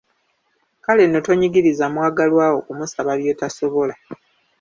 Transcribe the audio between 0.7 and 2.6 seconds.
Kale nno tonyigiriza mwagalwa wo